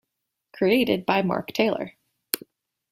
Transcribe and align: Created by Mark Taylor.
Created 0.55 1.05
by 1.05 1.21
Mark 1.21 1.53
Taylor. 1.53 1.93